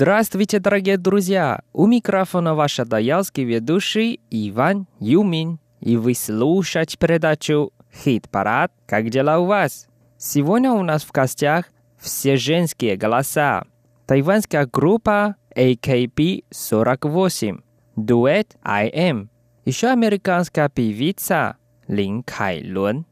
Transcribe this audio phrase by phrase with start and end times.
[0.00, 1.60] Здравствуйте, дорогие друзья!
[1.74, 5.58] У микрофона ваш даялский ведущий Иван Юмин.
[5.80, 8.72] И вы слушаете передачу «Хит-парад.
[8.86, 11.66] Как дела у вас?» Сегодня у нас в гостях
[11.98, 13.64] все женские голоса.
[14.06, 17.60] Тайванская группа AKB48,
[17.96, 19.28] дуэт IM,
[19.66, 23.04] еще американская певица Лин Кайлун.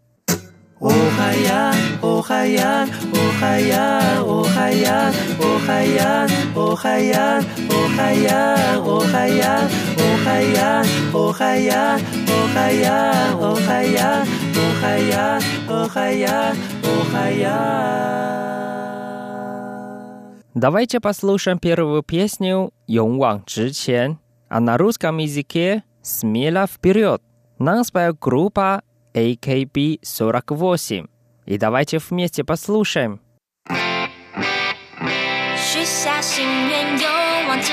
[20.55, 27.23] Давайте послушаем первую песню «Юнванг Чичен», а на русском языке «Смело вперед»
[27.59, 28.83] нам споет группа
[29.19, 31.09] AKB-48.
[31.47, 33.21] И давайте вместе послушаем.
[35.57, 37.09] 许下心愿，勇
[37.49, 37.73] 往直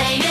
[0.00, 0.29] saying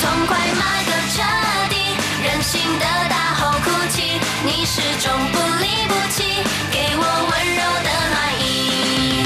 [0.00, 1.22] 痛快骂个彻
[1.68, 1.74] 底，
[2.22, 6.22] 任性的大吼哭泣，你始终不离不弃，
[6.70, 9.24] 给我温柔的暖意，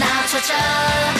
[0.00, 1.15] 那挫折。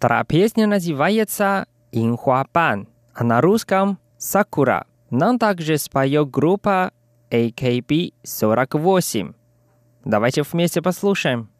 [0.00, 4.86] Вторая песня называется «Инхуа Бан», а на русском «Сакура».
[5.10, 6.92] Нам также споет группа
[7.30, 9.34] AKB48.
[10.06, 11.50] Давайте вместе послушаем.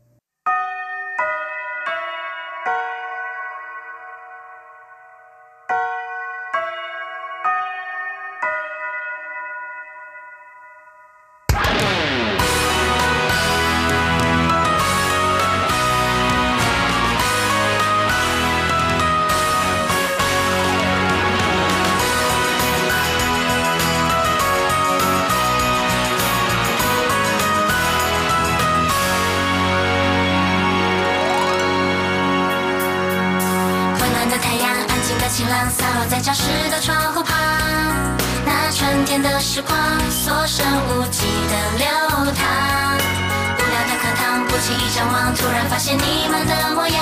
[35.70, 37.36] 洒落在教室的窗户旁。
[38.44, 39.78] 那春天的时光，
[40.10, 41.86] 所剩无几的流
[42.32, 42.98] 淌。
[43.56, 47.00] 无聊的课堂，不经意张望，突然发现你们的模样。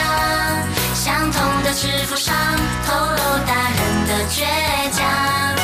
[0.94, 2.34] 相同的制服上，
[2.86, 4.44] 透露大人的倔
[4.92, 5.57] 强。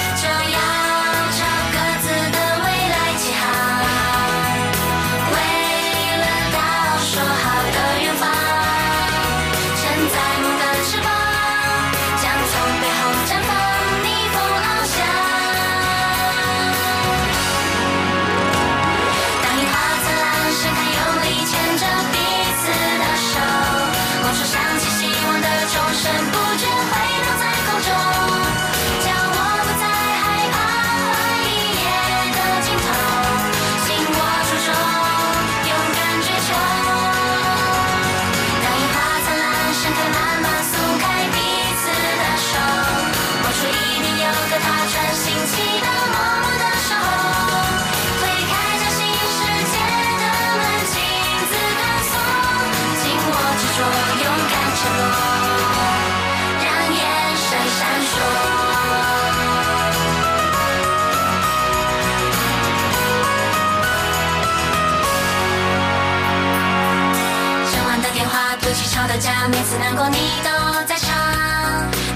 [69.79, 70.51] 难过你都
[70.87, 71.13] 在场。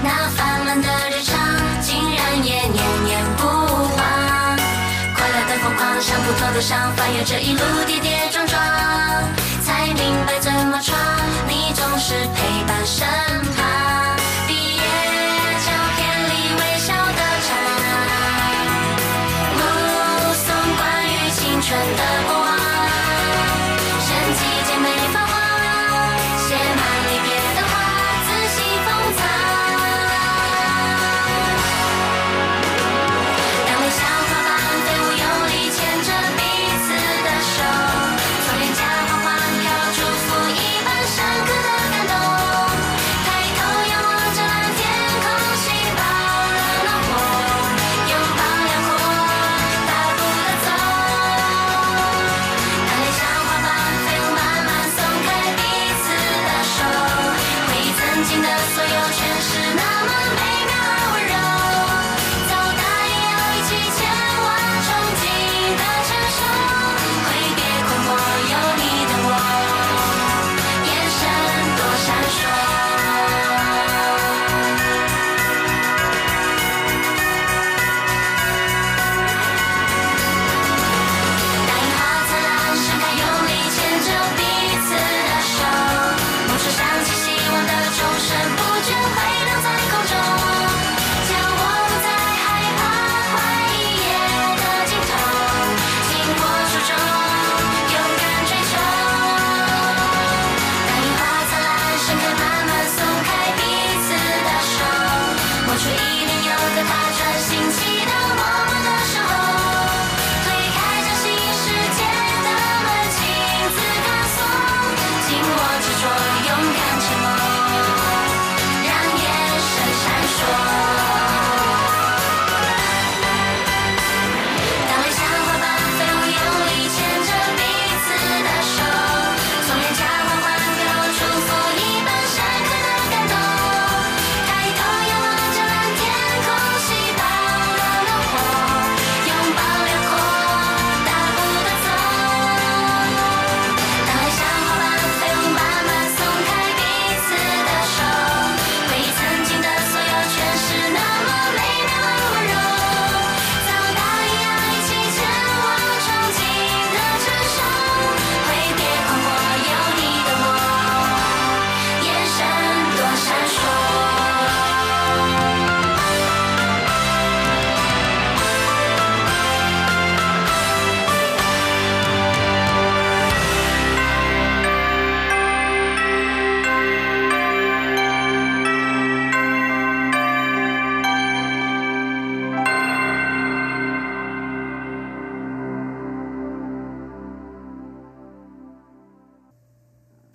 [0.03, 1.37] 那烦闷的日常，
[1.81, 4.57] 竟然也念念不忘。
[5.15, 8.59] 快乐的疯狂，像不通的伤，翻越这一路跌跌撞撞，
[9.65, 10.97] 才明白怎么闯。
[11.47, 13.07] 你总是陪伴身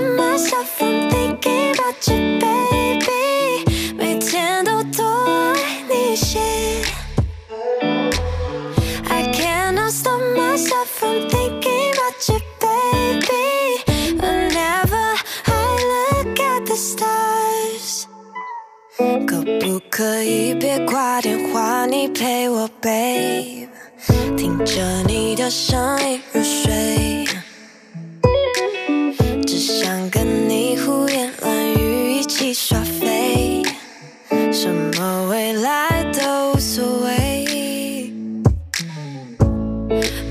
[34.96, 38.12] 么未来都无所谓。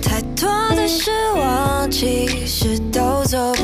[0.01, 3.63] 太多的失望，其实都走不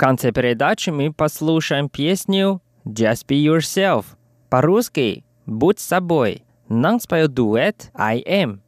[0.00, 4.06] конце передачи мы послушаем песню «Just be yourself».
[4.48, 6.42] По-русски «Будь собой».
[6.70, 8.60] Нам споет дуэт «I am».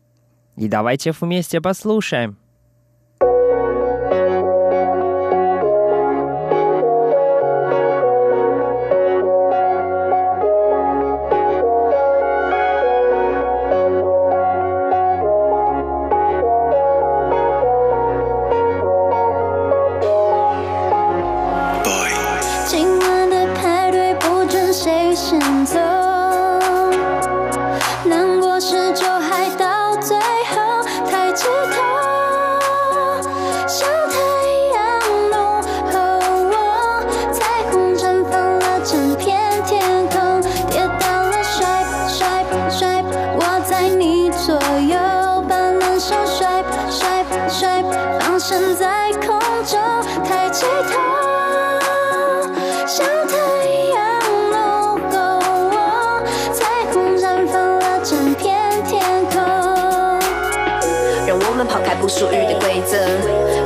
[0.57, 2.37] И давайте вместе послушаем.
[48.53, 49.81] 站在空中，
[50.29, 51.01] 抬起头，
[52.87, 53.39] 向太
[53.95, 55.17] 阳露个
[55.73, 59.41] 我，彩虹绽放了整片天空。
[61.27, 62.99] 让我们抛开不属于的规则，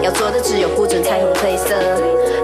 [0.04, 1.74] 要做的只有不准彩虹褪色。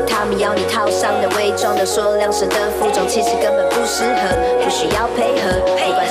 [0.04, 4.34] 他们要你套上的伪装的，说量身的服装其实根本不适合，
[4.64, 6.02] 不需要配合，不管。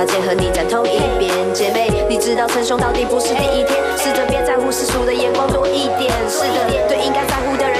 [0.00, 7.79] 再见和你在同一边，姐妹，你知道称兄道弟不是第一天，试着别在乎世俗的眼光多一点，是的，对应该在乎的人。